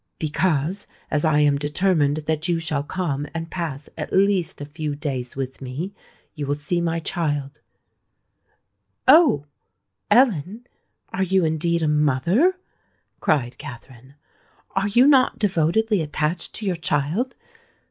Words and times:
Because, 0.17 0.87
as 1.11 1.23
I 1.23 1.41
am 1.41 1.59
determined 1.59 2.17
that 2.25 2.47
you 2.47 2.59
shall 2.59 2.81
come 2.81 3.27
and 3.35 3.51
pass 3.51 3.87
at 3.95 4.11
least 4.11 4.59
a 4.59 4.65
few 4.65 4.95
days 4.95 5.35
with 5.35 5.61
me 5.61 5.93
you 6.33 6.47
will 6.47 6.55
see 6.55 6.81
my 6.81 6.99
child——" 6.99 7.59
"Oh! 9.07 9.45
Ellen, 10.09 10.65
are 11.13 11.21
you 11.21 11.45
indeed 11.45 11.83
a 11.83 11.87
mother?" 11.87 12.55
cried 13.19 13.59
Katherine. 13.59 14.15
"Are 14.75 14.87
you 14.87 15.05
not 15.05 15.37
devotedly 15.37 16.01
attached 16.01 16.53
to 16.55 16.65
your 16.65 16.75
child? 16.77 17.35